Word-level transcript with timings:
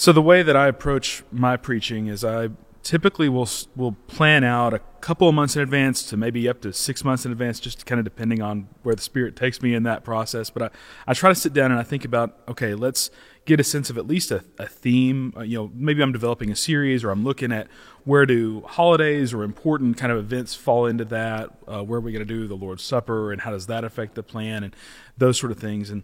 So 0.00 0.14
the 0.14 0.22
way 0.22 0.42
that 0.42 0.56
I 0.56 0.66
approach 0.66 1.22
my 1.30 1.58
preaching 1.58 2.06
is 2.06 2.24
I 2.24 2.48
typically 2.90 3.28
we'll 3.28 3.48
we'll 3.76 3.92
plan 4.08 4.42
out 4.42 4.74
a 4.74 4.80
couple 5.00 5.28
of 5.28 5.34
months 5.34 5.54
in 5.54 5.62
advance 5.62 6.02
to 6.02 6.16
maybe 6.16 6.48
up 6.48 6.60
to 6.60 6.72
six 6.72 7.04
months 7.04 7.24
in 7.24 7.30
advance, 7.30 7.60
just 7.60 7.86
kind 7.86 8.00
of 8.00 8.04
depending 8.04 8.42
on 8.42 8.66
where 8.82 8.96
the 8.96 9.00
Spirit 9.00 9.36
takes 9.36 9.62
me 9.62 9.74
in 9.74 9.84
that 9.84 10.02
process. 10.02 10.50
But 10.50 10.62
I, 10.64 10.70
I 11.06 11.14
try 11.14 11.30
to 11.30 11.34
sit 11.36 11.52
down 11.52 11.70
and 11.70 11.78
I 11.78 11.84
think 11.84 12.04
about 12.04 12.40
okay, 12.48 12.74
let's 12.74 13.12
get 13.44 13.60
a 13.60 13.64
sense 13.64 13.90
of 13.90 13.96
at 13.96 14.08
least 14.08 14.32
a, 14.32 14.44
a 14.58 14.66
theme. 14.66 15.32
Uh, 15.36 15.42
you 15.42 15.56
know, 15.56 15.70
maybe 15.72 16.02
I'm 16.02 16.10
developing 16.10 16.50
a 16.50 16.56
series 16.56 17.04
or 17.04 17.10
I'm 17.10 17.22
looking 17.22 17.52
at 17.52 17.68
where 18.02 18.26
do 18.26 18.62
holidays 18.66 19.32
or 19.32 19.44
important 19.44 19.96
kind 19.96 20.10
of 20.10 20.18
events 20.18 20.56
fall 20.56 20.86
into 20.86 21.04
that. 21.04 21.50
Uh, 21.68 21.84
where 21.84 21.98
are 21.98 22.02
we 22.02 22.10
going 22.10 22.26
to 22.26 22.34
do 22.34 22.48
the 22.48 22.56
Lord's 22.56 22.82
Supper 22.82 23.30
and 23.30 23.42
how 23.42 23.52
does 23.52 23.68
that 23.68 23.84
affect 23.84 24.16
the 24.16 24.24
plan 24.24 24.64
and 24.64 24.74
those 25.16 25.38
sort 25.38 25.52
of 25.52 25.58
things 25.60 25.90
and. 25.90 26.02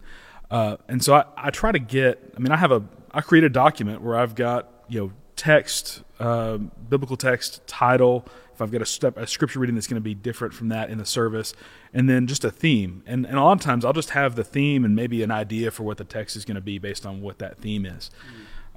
Uh, 0.49 0.77
and 0.87 1.03
so 1.03 1.13
I, 1.13 1.25
I 1.35 1.49
try 1.49 1.73
to 1.73 1.79
get. 1.79 2.33
I 2.33 2.39
mean, 2.39 2.53
I 2.53 2.55
have 2.55 2.71
a 2.71 2.81
I 3.11 3.19
create 3.19 3.43
a 3.43 3.49
document 3.49 4.01
where 4.01 4.17
I've 4.17 4.33
got 4.33 4.85
you 4.87 5.01
know 5.01 5.11
text, 5.37 6.03
uh, 6.19 6.57
biblical 6.57 7.15
text, 7.15 7.65
title. 7.67 8.25
If 8.53 8.61
I've 8.61 8.71
got 8.71 8.81
a, 8.81 8.85
step, 8.85 9.17
a 9.17 9.27
scripture 9.27 9.59
reading 9.59 9.75
that's 9.75 9.87
going 9.87 10.01
to 10.01 10.03
be 10.03 10.15
different 10.15 10.53
from 10.53 10.69
that 10.69 10.89
in 10.89 10.97
the 10.97 11.05
service, 11.05 11.53
and 11.93 12.09
then 12.09 12.25
just 12.27 12.43
a 12.43 12.51
theme. 12.51 13.03
And, 13.05 13.25
and 13.25 13.37
a 13.37 13.43
lot 13.43 13.53
of 13.53 13.61
times 13.61 13.85
I'll 13.85 13.93
just 13.93 14.09
have 14.09 14.35
the 14.35 14.43
theme 14.43 14.83
and 14.83 14.95
maybe 14.95 15.21
an 15.21 15.31
idea 15.31 15.69
for 15.71 15.83
what 15.83 15.97
the 15.97 16.03
text 16.03 16.35
is 16.35 16.43
going 16.43 16.55
to 16.55 16.61
be 16.61 16.79
based 16.79 17.05
on 17.05 17.21
what 17.21 17.37
that 17.37 17.59
theme 17.59 17.85
is. 17.85 18.09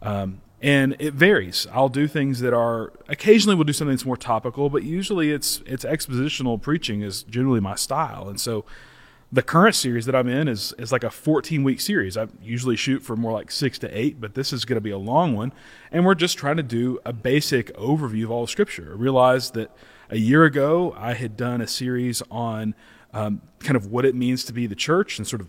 Mm. 0.02 0.06
Um, 0.06 0.40
and 0.62 0.96
it 0.98 1.14
varies. 1.14 1.66
I'll 1.72 1.88
do 1.88 2.06
things 2.06 2.40
that 2.40 2.52
are 2.52 2.92
occasionally 3.08 3.54
we'll 3.56 3.64
do 3.64 3.72
something 3.72 3.94
that's 3.94 4.04
more 4.04 4.16
topical, 4.16 4.68
but 4.68 4.82
usually 4.82 5.32
it's 5.32 5.62
it's 5.64 5.84
expositional 5.84 6.60
preaching 6.60 7.00
is 7.00 7.22
generally 7.22 7.60
my 7.60 7.74
style. 7.74 8.28
And 8.28 8.38
so 8.38 8.66
the 9.32 9.42
current 9.42 9.76
series 9.76 10.06
that 10.06 10.14
I'm 10.14 10.28
in 10.28 10.48
is 10.48 10.72
is 10.78 10.90
like 10.90 11.04
a 11.04 11.10
14 11.10 11.62
week 11.62 11.80
series. 11.80 12.16
I 12.16 12.26
usually 12.42 12.76
shoot 12.76 13.00
for 13.02 13.16
more 13.16 13.32
like 13.32 13.50
six 13.50 13.78
to 13.80 13.98
eight, 13.98 14.20
but 14.20 14.34
this 14.34 14.52
is 14.52 14.64
going 14.64 14.76
to 14.76 14.80
be 14.80 14.90
a 14.90 14.98
long 14.98 15.36
one, 15.36 15.52
and 15.92 16.04
we're 16.04 16.14
just 16.14 16.36
trying 16.36 16.56
to 16.56 16.62
do 16.62 16.98
a 17.04 17.12
basic 17.12 17.74
overview 17.76 18.24
of 18.24 18.30
all 18.30 18.44
of 18.44 18.50
Scripture. 18.50 18.88
I 18.92 18.96
realized 18.96 19.54
that 19.54 19.70
a 20.08 20.18
year 20.18 20.44
ago 20.44 20.94
I 20.96 21.14
had 21.14 21.36
done 21.36 21.60
a 21.60 21.68
series 21.68 22.22
on 22.30 22.74
um, 23.12 23.42
kind 23.60 23.76
of 23.76 23.86
what 23.86 24.04
it 24.04 24.14
means 24.14 24.44
to 24.44 24.52
be 24.52 24.66
the 24.66 24.74
church 24.74 25.18
and 25.18 25.26
sort 25.26 25.42
of 25.42 25.48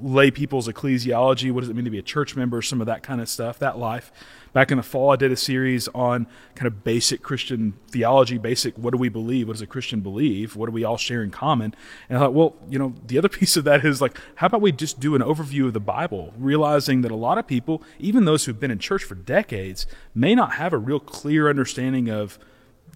lay 0.00 0.30
people's 0.30 0.68
ecclesiology. 0.68 1.50
What 1.50 1.60
does 1.60 1.70
it 1.70 1.74
mean 1.74 1.84
to 1.84 1.90
be 1.90 1.98
a 1.98 2.02
church 2.02 2.36
member? 2.36 2.62
Some 2.62 2.80
of 2.80 2.86
that 2.86 3.02
kind 3.02 3.20
of 3.20 3.28
stuff, 3.28 3.58
that 3.58 3.78
life. 3.78 4.12
Back 4.52 4.70
in 4.70 4.76
the 4.76 4.82
fall, 4.82 5.10
I 5.10 5.16
did 5.16 5.32
a 5.32 5.36
series 5.36 5.88
on 5.88 6.26
kind 6.54 6.66
of 6.66 6.84
basic 6.84 7.22
Christian 7.22 7.72
theology, 7.88 8.36
basic 8.36 8.76
what 8.76 8.92
do 8.92 8.98
we 8.98 9.08
believe? 9.08 9.48
What 9.48 9.54
does 9.54 9.62
a 9.62 9.66
Christian 9.66 10.00
believe? 10.00 10.56
What 10.56 10.66
do 10.66 10.72
we 10.72 10.84
all 10.84 10.98
share 10.98 11.22
in 11.22 11.30
common? 11.30 11.74
And 12.08 12.18
I 12.18 12.20
thought, 12.20 12.34
well, 12.34 12.56
you 12.68 12.78
know, 12.78 12.94
the 13.06 13.16
other 13.16 13.28
piece 13.30 13.56
of 13.56 13.64
that 13.64 13.84
is 13.84 14.00
like, 14.00 14.18
how 14.36 14.48
about 14.48 14.60
we 14.60 14.70
just 14.70 15.00
do 15.00 15.14
an 15.14 15.22
overview 15.22 15.66
of 15.66 15.72
the 15.72 15.80
Bible, 15.80 16.34
realizing 16.36 17.00
that 17.00 17.10
a 17.10 17.16
lot 17.16 17.38
of 17.38 17.46
people, 17.46 17.82
even 17.98 18.24
those 18.24 18.44
who've 18.44 18.60
been 18.60 18.70
in 18.70 18.78
church 18.78 19.04
for 19.04 19.14
decades, 19.14 19.86
may 20.14 20.34
not 20.34 20.52
have 20.54 20.72
a 20.72 20.78
real 20.78 21.00
clear 21.00 21.48
understanding 21.48 22.10
of 22.10 22.38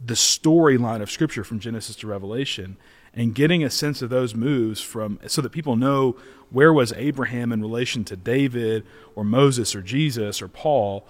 the 0.05 0.15
storyline 0.15 1.01
of 1.01 1.11
Scripture 1.11 1.43
from 1.43 1.59
Genesis 1.59 1.97
to 1.97 2.07
Revelation 2.07 2.77
and 3.17 3.35
getting 3.35 3.65
a 3.65 3.71
sense 3.71 4.03
of 4.03 4.11
those 4.11 4.35
moves 4.35 4.81
from 4.81 5.19
so 5.27 5.41
that 5.41 5.51
people 5.51 5.75
know 5.75 6.17
where 6.51 6.73
was 6.73 6.93
Abraham 6.93 7.51
in 7.51 7.63
relation 7.63 8.05
to 8.05 8.17
David 8.17 8.87
or 9.15 9.25
Moses 9.25 9.75
or 9.75 9.81
Jesus 9.81 10.43
or 10.43 10.49
Paul 10.49 11.09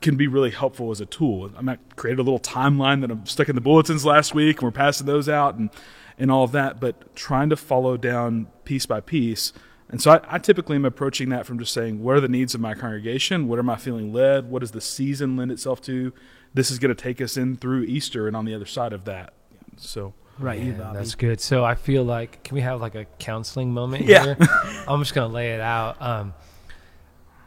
can 0.00 0.16
be 0.16 0.28
really 0.28 0.50
helpful 0.50 0.90
as 0.90 1.00
a 1.00 1.06
tool. 1.06 1.50
I 1.56 1.62
might 1.62 1.96
create 1.96 2.18
a 2.18 2.22
little 2.22 2.38
timeline 2.38 3.00
that 3.00 3.10
I'm 3.10 3.26
stuck 3.26 3.48
in 3.48 3.54
the 3.54 3.60
bulletins 3.60 4.04
last 4.04 4.34
week, 4.34 4.58
and 4.58 4.62
we're 4.62 4.70
passing 4.70 5.06
those 5.06 5.28
out 5.28 5.56
and 5.56 5.70
and 6.18 6.30
all 6.30 6.44
of 6.44 6.52
that. 6.52 6.80
But 6.80 7.14
trying 7.16 7.50
to 7.50 7.56
follow 7.56 7.96
down 7.96 8.46
piece 8.64 8.86
by 8.86 9.00
piece. 9.00 9.52
And 9.88 10.00
so 10.00 10.12
I, 10.12 10.20
I, 10.28 10.38
typically 10.38 10.74
am 10.74 10.84
approaching 10.84 11.28
that 11.28 11.46
from 11.46 11.60
just 11.60 11.72
saying, 11.72 12.02
what 12.02 12.16
are 12.16 12.20
the 12.20 12.28
needs 12.28 12.56
of 12.56 12.60
my 12.60 12.74
congregation? 12.74 13.46
What 13.46 13.60
am 13.60 13.70
I 13.70 13.76
feeling 13.76 14.12
led? 14.12 14.50
What 14.50 14.58
does 14.58 14.72
the 14.72 14.80
season 14.80 15.36
lend 15.36 15.52
itself 15.52 15.80
to? 15.82 16.12
This 16.54 16.72
is 16.72 16.80
going 16.80 16.92
to 16.92 17.00
take 17.00 17.20
us 17.20 17.36
in 17.36 17.56
through 17.56 17.84
Easter 17.84 18.26
and 18.26 18.36
on 18.36 18.46
the 18.46 18.54
other 18.54 18.66
side 18.66 18.92
of 18.92 19.04
that. 19.04 19.32
So 19.76 20.14
Right, 20.38 20.60
you, 20.60 20.72
Bobby. 20.72 20.98
That's 20.98 21.14
good. 21.14 21.40
So 21.40 21.64
I 21.64 21.74
feel 21.74 22.04
like, 22.04 22.42
can 22.42 22.54
we 22.54 22.60
have 22.60 22.80
like 22.80 22.94
a 22.94 23.06
counseling 23.18 23.72
moment 23.72 24.04
yeah. 24.04 24.24
here? 24.24 24.36
I'm 24.88 25.00
just 25.00 25.14
going 25.14 25.28
to 25.28 25.34
lay 25.34 25.54
it 25.54 25.60
out. 25.60 26.00
Um, 26.00 26.34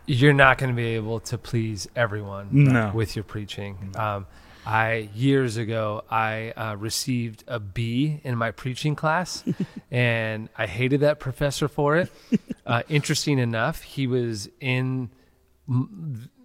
you're 0.06 0.34
not 0.34 0.58
going 0.58 0.72
to 0.72 0.76
be 0.76 0.96
able 0.96 1.20
to 1.22 1.38
please 1.38 1.88
everyone 1.96 2.48
no. 2.52 2.92
with 2.94 3.16
your 3.16 3.24
preaching. 3.24 3.94
Um, 3.96 4.26
I 4.66 5.10
years 5.16 5.58
ago 5.58 6.04
I 6.10 6.52
uh, 6.52 6.76
received 6.76 7.44
a 7.48 7.60
B 7.60 8.20
in 8.24 8.36
my 8.36 8.52
preaching 8.52 8.96
class, 8.96 9.44
and 9.92 10.50
I 10.58 10.66
hated 10.66 11.02
that 11.02 11.20
professor 11.20 11.68
for 11.68 11.98
it. 11.98 12.12
Uh, 12.66 12.84
interesting 12.90 13.40
enough, 13.40 13.82
he 13.82 14.08
was 14.08 14.50
in 14.60 15.10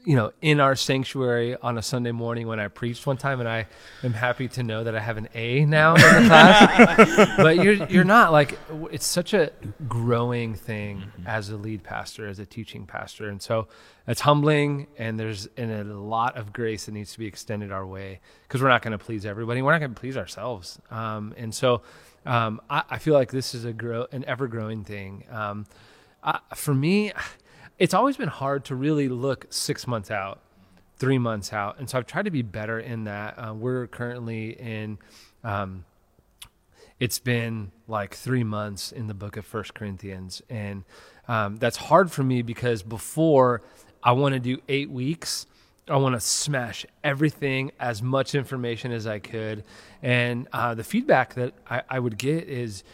you 0.04 0.16
know, 0.16 0.32
in 0.42 0.60
our 0.60 0.76
sanctuary 0.76 1.56
on 1.56 1.78
a 1.78 1.82
Sunday 1.82 2.12
morning 2.12 2.46
when 2.46 2.60
I 2.60 2.68
preached 2.68 3.06
one 3.06 3.16
time, 3.16 3.40
and 3.40 3.48
I 3.48 3.66
am 4.02 4.12
happy 4.12 4.48
to 4.48 4.62
know 4.62 4.84
that 4.84 4.94
I 4.94 5.00
have 5.00 5.16
an 5.16 5.28
A 5.34 5.64
now 5.64 5.94
in 5.94 6.02
the 6.02 6.28
class. 6.28 7.36
but 7.38 7.56
you're 7.56 7.86
you're 7.88 8.04
not 8.04 8.30
like 8.30 8.58
it's 8.90 9.06
such 9.06 9.32
a 9.32 9.50
growing 9.88 10.54
thing 10.54 10.98
mm-hmm. 10.98 11.26
as 11.26 11.48
a 11.48 11.56
lead 11.56 11.82
pastor, 11.82 12.28
as 12.28 12.38
a 12.38 12.44
teaching 12.44 12.86
pastor, 12.86 13.30
and 13.30 13.40
so 13.40 13.66
it's 14.06 14.20
humbling, 14.20 14.88
and 14.98 15.18
there's 15.18 15.48
and 15.56 15.70
a 15.70 15.84
lot 15.98 16.36
of 16.36 16.52
grace 16.52 16.84
that 16.84 16.92
needs 16.92 17.12
to 17.12 17.18
be 17.18 17.26
extended 17.26 17.72
our 17.72 17.86
way 17.86 18.20
because 18.42 18.60
we're 18.60 18.68
not 18.68 18.82
going 18.82 18.96
to 18.96 19.02
please 19.02 19.24
everybody, 19.24 19.62
we're 19.62 19.72
not 19.72 19.80
going 19.80 19.94
to 19.94 20.00
please 20.00 20.18
ourselves, 20.18 20.78
um, 20.90 21.32
and 21.38 21.54
so 21.54 21.80
um, 22.26 22.60
I, 22.68 22.82
I, 22.90 22.98
feel 22.98 23.14
like 23.14 23.30
this 23.30 23.54
is 23.54 23.64
a 23.64 23.72
grow 23.72 24.06
an 24.12 24.24
ever 24.26 24.48
growing 24.48 24.84
thing. 24.84 25.24
Um, 25.30 25.66
I, 26.22 26.40
for 26.54 26.74
me 26.74 27.12
it's 27.78 27.94
always 27.94 28.16
been 28.16 28.28
hard 28.28 28.64
to 28.66 28.74
really 28.74 29.08
look 29.08 29.46
six 29.50 29.86
months 29.86 30.10
out, 30.10 30.40
three 30.96 31.18
months 31.18 31.52
out, 31.52 31.78
and 31.78 31.88
so 31.88 31.98
I've 31.98 32.06
tried 32.06 32.24
to 32.24 32.30
be 32.30 32.42
better 32.42 32.78
in 32.78 33.04
that. 33.04 33.38
Uh, 33.38 33.54
we're 33.54 33.86
currently 33.86 34.50
in. 34.50 34.98
Um, 35.42 35.84
it's 37.00 37.18
been 37.18 37.72
like 37.88 38.14
three 38.14 38.44
months 38.44 38.92
in 38.92 39.08
the 39.08 39.14
book 39.14 39.36
of 39.36 39.44
First 39.44 39.74
Corinthians, 39.74 40.42
and 40.48 40.84
um, 41.26 41.56
that's 41.56 41.76
hard 41.76 42.12
for 42.12 42.22
me 42.22 42.42
because 42.42 42.82
before 42.82 43.62
I 44.02 44.12
want 44.12 44.34
to 44.34 44.40
do 44.40 44.58
eight 44.68 44.90
weeks. 44.90 45.46
I 45.86 45.96
want 45.98 46.14
to 46.14 46.20
smash 46.20 46.86
everything, 47.02 47.70
as 47.78 48.02
much 48.02 48.34
information 48.34 48.90
as 48.90 49.06
I 49.06 49.18
could. 49.18 49.64
And 50.02 50.48
uh, 50.50 50.74
the 50.74 50.82
feedback 50.82 51.34
that 51.34 51.52
I, 51.68 51.82
I 51.90 51.98
would 51.98 52.16
get 52.16 52.48
is, 52.48 52.84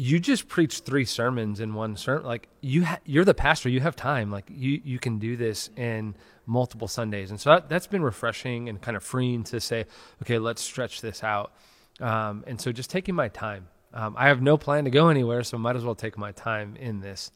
you 0.00 0.18
just 0.18 0.48
preach 0.48 0.78
three 0.78 1.04
sermons 1.04 1.60
in 1.60 1.74
one 1.74 1.94
sermon. 1.94 2.24
Like 2.24 2.48
you, 2.62 2.86
ha- 2.86 3.00
you're 3.04 3.24
the 3.24 3.34
pastor. 3.34 3.68
You 3.68 3.80
have 3.80 3.94
time. 3.94 4.30
Like 4.30 4.46
you, 4.48 4.80
you 4.82 4.98
can 4.98 5.18
do 5.18 5.36
this 5.36 5.68
in 5.76 6.14
multiple 6.46 6.88
Sundays, 6.88 7.30
and 7.30 7.38
so 7.38 7.50
that, 7.50 7.70
has 7.70 7.86
been 7.86 8.02
refreshing 8.02 8.70
and 8.70 8.80
kind 8.80 8.96
of 8.96 9.04
freeing 9.04 9.44
to 9.44 9.60
say, 9.60 9.84
okay, 10.22 10.38
let's 10.38 10.62
stretch 10.62 11.02
this 11.02 11.22
out. 11.22 11.52
Um, 12.00 12.44
and 12.46 12.58
so 12.58 12.72
just 12.72 12.88
taking 12.88 13.14
my 13.14 13.28
time. 13.28 13.68
Um, 13.92 14.14
I 14.16 14.28
have 14.28 14.40
no 14.40 14.56
plan 14.56 14.84
to 14.84 14.90
go 14.90 15.08
anywhere, 15.08 15.42
so 15.42 15.58
might 15.58 15.76
as 15.76 15.84
well 15.84 15.94
take 15.94 16.16
my 16.16 16.32
time 16.32 16.76
in 16.76 17.00
this. 17.00 17.30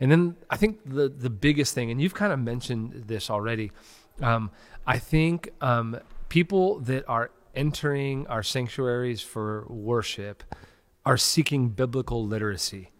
And 0.00 0.10
then 0.10 0.36
I 0.48 0.56
think 0.56 0.80
the 0.86 1.10
the 1.10 1.30
biggest 1.30 1.74
thing, 1.74 1.90
and 1.90 2.00
you've 2.00 2.14
kind 2.14 2.32
of 2.32 2.38
mentioned 2.38 3.04
this 3.06 3.28
already. 3.28 3.72
Um, 4.22 4.50
I 4.86 4.98
think 4.98 5.50
um, 5.60 5.98
people 6.30 6.80
that 6.80 7.06
are 7.08 7.30
entering 7.54 8.26
our 8.28 8.42
sanctuaries 8.42 9.20
for 9.20 9.66
worship 9.68 10.42
are 11.06 11.16
seeking 11.16 11.70
biblical 11.70 12.26
literacy 12.26 12.90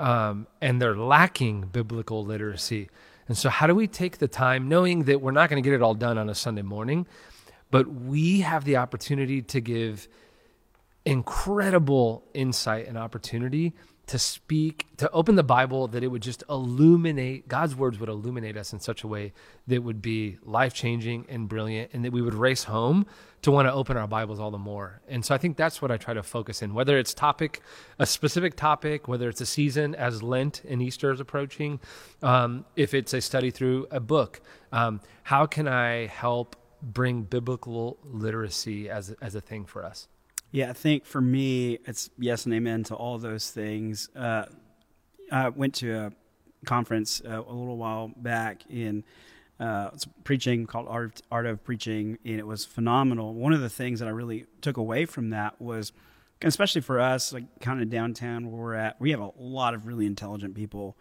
um, 0.00 0.46
and 0.62 0.80
they're 0.80 0.96
lacking 0.96 1.66
biblical 1.66 2.24
literacy. 2.24 2.88
And 3.28 3.36
so, 3.36 3.50
how 3.50 3.66
do 3.66 3.74
we 3.74 3.86
take 3.86 4.18
the 4.18 4.26
time, 4.26 4.68
knowing 4.68 5.04
that 5.04 5.20
we're 5.20 5.30
not 5.30 5.50
going 5.50 5.62
to 5.62 5.66
get 5.66 5.74
it 5.74 5.82
all 5.82 5.94
done 5.94 6.16
on 6.16 6.28
a 6.30 6.34
Sunday 6.34 6.62
morning, 6.62 7.06
but 7.70 7.86
we 7.86 8.40
have 8.40 8.64
the 8.64 8.78
opportunity 8.78 9.42
to 9.42 9.60
give 9.60 10.08
incredible 11.04 12.24
insight 12.34 12.88
and 12.88 12.96
opportunity 12.96 13.74
to 14.10 14.18
speak, 14.18 14.86
to 14.96 15.08
open 15.12 15.36
the 15.36 15.44
Bible, 15.44 15.86
that 15.86 16.02
it 16.02 16.08
would 16.08 16.20
just 16.20 16.42
illuminate, 16.50 17.46
God's 17.46 17.76
words 17.76 18.00
would 18.00 18.08
illuminate 18.08 18.56
us 18.56 18.72
in 18.72 18.80
such 18.80 19.04
a 19.04 19.06
way 19.06 19.32
that 19.68 19.84
would 19.84 20.02
be 20.02 20.36
life 20.42 20.74
changing 20.74 21.26
and 21.28 21.48
brilliant, 21.48 21.92
and 21.92 22.04
that 22.04 22.10
we 22.10 22.20
would 22.20 22.34
race 22.34 22.64
home 22.64 23.06
to 23.42 23.52
want 23.52 23.68
to 23.68 23.72
open 23.72 23.96
our 23.96 24.08
Bibles 24.08 24.40
all 24.40 24.50
the 24.50 24.58
more. 24.58 25.00
And 25.06 25.24
so 25.24 25.32
I 25.32 25.38
think 25.38 25.56
that's 25.56 25.80
what 25.80 25.92
I 25.92 25.96
try 25.96 26.12
to 26.12 26.24
focus 26.24 26.60
in, 26.60 26.74
whether 26.74 26.98
it's 26.98 27.14
topic, 27.14 27.60
a 28.00 28.04
specific 28.04 28.56
topic, 28.56 29.06
whether 29.06 29.28
it's 29.28 29.40
a 29.40 29.46
season 29.46 29.94
as 29.94 30.24
Lent 30.24 30.64
and 30.68 30.82
Easter 30.82 31.12
is 31.12 31.20
approaching, 31.20 31.78
um, 32.20 32.64
if 32.74 32.94
it's 32.94 33.14
a 33.14 33.20
study 33.20 33.52
through 33.52 33.86
a 33.92 34.00
book, 34.00 34.40
um, 34.72 35.00
how 35.22 35.46
can 35.46 35.68
I 35.68 36.06
help 36.06 36.56
bring 36.82 37.22
biblical 37.22 37.96
literacy 38.02 38.90
as, 38.90 39.14
as 39.22 39.36
a 39.36 39.40
thing 39.40 39.66
for 39.66 39.84
us? 39.84 40.08
Yeah, 40.52 40.70
I 40.70 40.72
think 40.72 41.04
for 41.04 41.20
me, 41.20 41.78
it's 41.86 42.10
yes 42.18 42.44
and 42.44 42.54
amen 42.54 42.84
to 42.84 42.94
all 42.94 43.18
those 43.18 43.50
things. 43.50 44.08
Uh, 44.16 44.46
I 45.30 45.48
went 45.48 45.74
to 45.76 45.96
a 45.96 46.12
conference 46.66 47.22
uh, 47.24 47.40
a 47.42 47.52
little 47.52 47.76
while 47.76 48.08
back 48.16 48.64
in 48.68 49.04
uh, 49.60 49.90
preaching 50.24 50.66
called 50.66 50.86
Art, 50.88 51.22
Art 51.30 51.46
of 51.46 51.62
Preaching, 51.62 52.18
and 52.24 52.38
it 52.38 52.46
was 52.46 52.64
phenomenal. 52.64 53.34
One 53.34 53.52
of 53.52 53.60
the 53.60 53.68
things 53.70 54.00
that 54.00 54.08
I 54.08 54.10
really 54.10 54.46
took 54.60 54.76
away 54.76 55.06
from 55.06 55.30
that 55.30 55.60
was, 55.60 55.92
especially 56.42 56.80
for 56.80 56.98
us, 56.98 57.32
like 57.32 57.44
kind 57.60 57.80
of 57.80 57.88
downtown 57.88 58.50
where 58.50 58.60
we're 58.60 58.74
at, 58.74 59.00
we 59.00 59.10
have 59.12 59.20
a 59.20 59.30
lot 59.38 59.74
of 59.74 59.86
really 59.86 60.06
intelligent 60.06 60.54
people. 60.54 60.96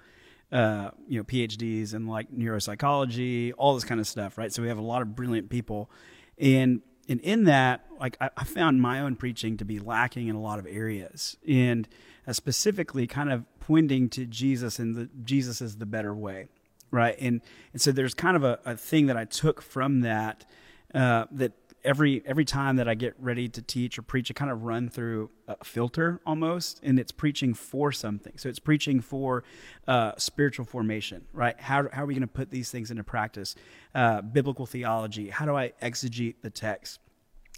uh, 0.52 0.90
you 1.08 1.20
know, 1.20 1.24
PhDs 1.24 1.94
in 1.94 2.08
like 2.08 2.32
neuropsychology, 2.32 3.54
all 3.58 3.76
this 3.76 3.84
kind 3.84 4.00
of 4.00 4.08
stuff, 4.08 4.38
right? 4.38 4.52
So 4.52 4.62
we 4.62 4.68
have 4.68 4.78
a 4.78 4.84
lot 4.84 5.02
of 5.02 5.16
brilliant 5.16 5.50
people, 5.50 5.90
and 6.38 6.82
and 7.10 7.20
in 7.22 7.46
that, 7.46 7.86
like 8.00 8.16
I, 8.22 8.30
I 8.38 8.44
found 8.44 8.82
my 8.82 9.02
own 9.02 9.16
preaching 9.16 9.58
to 9.58 9.66
be 9.66 9.80
lacking 9.80 10.28
in 10.28 10.36
a 10.36 10.42
lot 10.42 10.60
of 10.60 10.68
areas, 10.68 11.36
and 11.48 11.88
uh, 12.28 12.34
specifically 12.34 13.08
kind 13.08 13.32
of 13.32 13.44
pointing 13.60 14.10
to 14.10 14.26
Jesus 14.26 14.80
and 14.80 14.96
the 14.96 15.10
Jesus 15.24 15.60
is 15.62 15.78
the 15.78 15.86
better 15.86 16.14
way, 16.14 16.48
right? 16.92 17.16
And 17.20 17.42
and 17.74 17.82
so 17.82 17.92
there's 17.92 18.14
kind 18.14 18.38
of 18.38 18.44
a, 18.44 18.60
a 18.64 18.78
thing 18.78 19.08
that 19.08 19.18
I 19.18 19.26
took 19.26 19.62
from 19.62 20.02
that 20.02 20.46
uh, 20.94 21.26
that 21.32 21.54
every 21.84 22.22
every 22.26 22.46
time 22.46 22.76
that 22.78 22.88
I 22.88 22.96
get 22.96 23.14
ready 23.20 23.48
to 23.50 23.62
teach 23.62 23.98
or 23.98 24.02
preach, 24.02 24.32
I 24.32 24.34
kind 24.34 24.52
of 24.52 24.64
run 24.64 24.90
through 24.90 25.30
a 25.48 25.64
filter 25.64 26.20
almost, 26.26 26.80
and 26.84 27.00
it's 27.00 27.12
preaching 27.12 27.54
for 27.54 27.92
something. 27.92 28.34
So 28.38 28.50
it's 28.50 28.60
preaching 28.60 29.02
for 29.02 29.44
uh, 29.88 30.14
spiritual 30.18 30.66
formation, 30.66 31.26
right? 31.34 31.60
How 31.60 31.88
how 31.92 32.04
are 32.04 32.06
we 32.06 32.14
going 32.14 32.22
to 32.22 32.28
put 32.28 32.52
these 32.52 32.72
things 32.72 32.92
into 32.92 33.04
practice? 33.04 33.56
Uh, 33.96 34.22
biblical 34.22 34.66
theology. 34.66 35.30
How 35.30 35.46
do 35.46 35.56
I 35.56 35.74
exegete 35.82 36.36
the 36.42 36.50
text? 36.50 37.00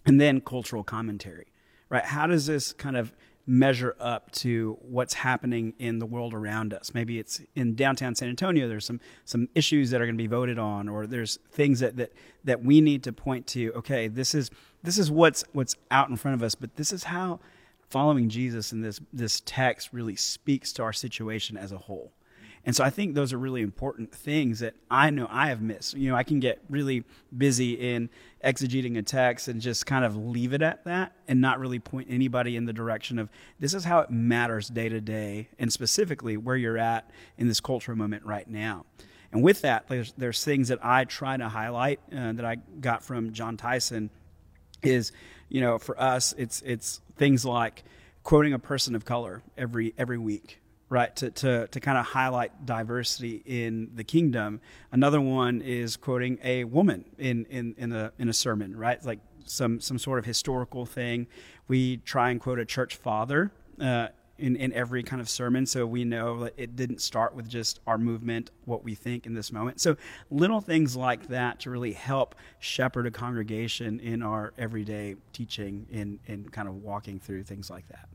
And 0.06 0.20
then 0.20 0.42
cultural 0.42 0.84
commentary, 0.84 1.48
right? 1.90 2.04
How 2.04 2.26
does 2.26 2.48
this 2.48 2.74
kind 2.74 2.98
of 2.98 3.14
measure 3.46 3.96
up 4.00 4.32
to 4.32 4.78
what's 4.82 5.14
happening 5.14 5.74
in 5.80 6.00
the 6.00 6.06
world 6.06 6.34
around 6.34 6.74
us. 6.74 6.94
Maybe 6.94 7.20
it's 7.20 7.42
in 7.56 7.76
downtown 7.76 8.16
San 8.16 8.30
Antonio. 8.30 8.68
There's 8.68 8.86
some 8.86 9.00
some 9.26 9.50
issues 9.56 9.90
that 9.90 10.02
are 10.02 10.06
going 10.06 10.18
to 10.18 10.24
be 10.24 10.28
voted 10.28 10.60
on, 10.60 10.88
or 10.88 11.08
there's 11.08 11.38
things 11.52 11.80
that 11.80 11.98
that 11.98 12.14
that 12.44 12.64
we 12.64 12.82
need 12.82 13.04
to 13.04 13.14
point 13.14 13.48
to. 13.48 13.72
Okay, 13.74 14.08
this 14.08 14.36
is 14.36 14.52
this 14.84 14.98
is 14.98 15.12
what's 15.12 15.44
what's 15.54 15.76
out 15.90 16.10
in 16.10 16.16
front 16.16 16.36
of 16.36 16.44
us, 16.44 16.56
but 16.56 16.76
this 16.76 16.92
is 16.92 17.06
how 17.06 17.40
following 17.90 18.30
Jesus 18.30 18.72
in 18.72 18.82
this 18.82 19.00
this 19.12 19.42
text 19.46 19.90
really 19.92 20.16
speaks 20.16 20.72
to 20.74 20.84
our 20.84 20.94
situation 20.94 21.58
as 21.58 21.72
a 21.72 21.78
whole. 21.78 22.14
And 22.66 22.76
so 22.76 22.84
I 22.84 22.92
think 22.92 23.16
those 23.16 23.34
are 23.34 23.40
really 23.40 23.62
important 23.62 24.14
things 24.14 24.60
that 24.60 24.76
I 24.90 25.10
know 25.10 25.28
I 25.32 25.48
have 25.48 25.62
missed. 25.62 25.96
You 25.96 26.12
know, 26.12 26.16
I 26.16 26.24
can 26.24 26.40
get 26.40 26.62
really 26.70 27.04
busy 27.36 27.74
in 27.74 28.10
exegeting 28.44 28.98
a 28.98 29.02
text 29.02 29.48
and 29.48 29.60
just 29.60 29.88
kind 29.88 30.06
of 30.06 30.16
leave 30.16 30.54
it 30.54 30.62
at 30.62 30.86
that 30.86 31.14
and 31.28 31.42
not 31.42 31.60
really 31.60 31.80
point 31.80 32.08
anybody 32.10 32.56
in 32.56 32.66
the 32.66 32.74
direction 32.74 33.18
of 33.18 33.30
this 33.60 33.74
is 33.74 33.84
how 33.84 34.00
it 34.00 34.12
matters 34.12 34.68
day 34.68 34.90
to 34.90 35.02
day 35.02 35.50
and 35.58 35.74
specifically 35.74 36.38
where 36.38 36.56
you're 36.56 36.78
at 36.78 37.10
in 37.38 37.48
this 37.48 37.60
cultural 37.60 37.98
moment 37.98 38.24
right 38.26 38.48
now. 38.48 38.86
And 39.32 39.42
with 39.42 39.62
that, 39.62 39.88
there's, 39.88 40.14
there's 40.18 40.44
things 40.44 40.68
that 40.68 40.80
I 40.86 41.06
try 41.06 41.38
to 41.38 41.50
highlight 41.50 42.00
uh, 42.16 42.34
that 42.34 42.46
I 42.46 42.58
got 42.80 43.02
from 43.02 43.32
Jon 43.34 43.58
Tyson 43.58 44.12
is, 44.84 45.12
you 45.50 45.62
know, 45.62 45.80
for 45.80 46.00
us, 46.00 46.34
it's, 46.38 46.62
it's 46.64 47.02
things 47.16 47.44
like 47.44 47.84
quoting 48.24 48.54
a 48.54 48.60
person 48.60 48.94
of 48.94 49.06
color 49.06 49.42
every, 49.58 49.96
every 49.98 50.18
week 50.18 50.61
right 50.92 51.16
to, 51.16 51.32
to, 51.32 51.68
to 51.68 51.80
kind 51.80 51.98
of 51.98 52.06
highlight 52.06 52.66
diversity 52.66 53.42
in 53.46 53.90
the 53.96 54.04
kingdom. 54.04 54.60
Another 54.92 55.22
one 55.22 55.62
is 55.62 55.96
quoting 55.96 56.38
a 56.44 56.66
woman 56.66 57.06
in, 57.18 57.46
in, 57.46 57.74
in, 57.78 57.94
a, 57.94 58.12
in 58.20 58.28
a 58.28 58.34
sermon 58.34 58.76
right? 58.76 59.04
Like 59.04 59.20
some, 59.46 59.80
some 59.80 59.98
sort 59.98 60.20
of 60.20 60.26
historical 60.26 60.86
thing. 60.86 61.28
We 61.70 61.98
try 61.98 62.30
and 62.30 62.42
quote 62.42 62.60
a 62.60 62.66
church 62.66 62.98
father 62.98 63.52
uh, 63.80 64.10
in, 64.38 64.58
in 64.58 64.74
every 64.74 65.02
kind 65.02 65.22
of 65.22 65.30
sermon 65.30 65.66
so 65.66 65.86
we 65.86 66.04
know 66.04 66.44
that 66.44 66.56
it 66.58 66.76
didn't 66.76 67.00
start 67.00 67.36
with 67.36 67.48
just 67.48 67.80
our 67.88 67.98
movement 67.98 68.52
what 68.66 68.84
we 68.84 68.94
think 68.94 69.26
in 69.26 69.34
this 69.34 69.52
moment. 69.54 69.80
So 69.80 69.96
little 70.30 70.60
things 70.60 70.98
like 70.98 71.30
that 71.30 71.62
to 71.62 71.70
really 71.70 71.94
help 71.94 72.36
shepherd 72.60 73.08
a 73.08 73.12
congregation 73.12 74.02
in 74.02 74.22
our 74.22 74.54
everyday 74.58 75.16
teaching 75.32 75.88
in, 75.90 76.20
in 76.26 76.50
kind 76.50 76.68
of 76.68 76.76
walking 76.76 77.18
through 77.18 77.44
things 77.44 77.70
like 77.70 77.88
that 77.88 78.10